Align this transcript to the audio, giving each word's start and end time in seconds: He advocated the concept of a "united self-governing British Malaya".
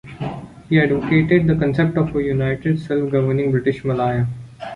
He 0.67 0.81
advocated 0.81 1.45
the 1.45 1.55
concept 1.55 1.95
of 1.95 2.15
a 2.15 2.23
"united 2.23 2.79
self-governing 2.79 3.51
British 3.51 3.83
Malaya". 3.85 4.25